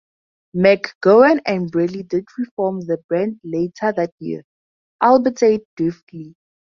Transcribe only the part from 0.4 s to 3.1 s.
MacGowan and Bradley did reform the